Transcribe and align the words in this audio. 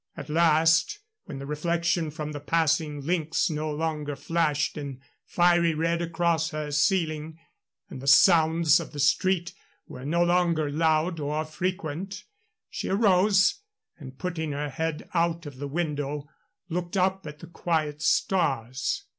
At 0.17 0.29
last, 0.29 0.97
when 1.25 1.37
the 1.37 1.45
reflection 1.45 2.09
from 2.09 2.31
the 2.31 2.39
passing 2.39 3.01
links 3.01 3.51
no 3.51 3.69
longer 3.71 4.15
flashed 4.15 4.75
in 4.75 4.99
fiery 5.27 5.75
red 5.75 6.01
across 6.01 6.49
her 6.49 6.71
ceiling, 6.71 7.37
and 7.87 8.01
the 8.01 8.07
sounds 8.07 8.79
of 8.79 8.93
the 8.93 8.99
street 8.99 9.53
were 9.87 10.03
no 10.03 10.23
longer 10.23 10.71
loud 10.71 11.19
or 11.19 11.45
frequent, 11.45 12.23
she 12.67 12.89
arose, 12.89 13.59
and, 13.99 14.17
putting 14.17 14.53
her 14.53 14.69
head 14.71 15.07
out 15.13 15.45
of 15.45 15.57
the 15.57 15.67
window, 15.67 16.27
looked 16.67 16.97
up 16.97 17.27
at 17.27 17.37
the 17.37 17.45
quiet 17.45 18.01
stars. 18.01 19.03